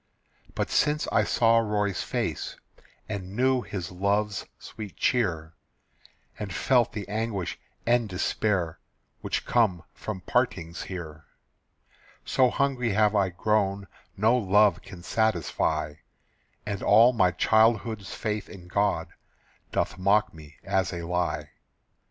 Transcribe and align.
But 0.55 0.71
since 0.71 1.07
I 1.11 1.23
saw 1.23 1.59
Roy's 1.59 2.01
face, 2.01 2.55
And 3.07 3.35
knew 3.35 3.61
his 3.61 3.91
love's 3.91 4.47
sweet 4.57 4.95
cheer, 4.97 5.53
And 6.39 6.51
felt 6.51 6.93
the 6.93 7.07
anguish 7.07 7.59
and 7.85 8.09
despair 8.09 8.79
Which 9.19 9.45
come 9.45 9.83
from 9.93 10.21
partings 10.21 10.81
here, 10.85 11.25
So 12.25 12.49
hungry 12.49 12.93
have 12.93 13.13
I 13.15 13.29
grown 13.29 13.85
No 14.17 14.35
love 14.35 14.81
can 14.81 15.03
satisfy, 15.03 15.97
And 16.65 16.81
all 16.81 17.13
my 17.13 17.29
childhood's 17.29 18.11
faith 18.11 18.49
in 18.49 18.67
God 18.69 19.09
Doth 19.71 19.99
mock 19.99 20.33
me 20.33 20.55
as 20.63 20.91
a 20.91 21.03
lie. 21.05 21.51